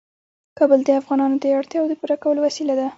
کابل 0.57 0.79
د 0.85 0.89
افغانانو 1.01 1.35
د 1.39 1.45
اړتیاوو 1.59 1.89
د 1.91 1.93
پوره 1.99 2.15
کولو 2.23 2.39
وسیله 2.47 2.73
ده. 2.79 2.87